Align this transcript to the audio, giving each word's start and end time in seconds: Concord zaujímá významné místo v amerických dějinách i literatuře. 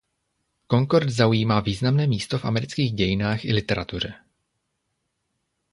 Concord 0.71 1.09
zaujímá 1.09 1.59
významné 1.59 2.07
místo 2.07 2.37
v 2.37 2.45
amerických 2.45 2.91
dějinách 2.93 3.45
i 3.45 3.53
literatuře. 3.53 4.13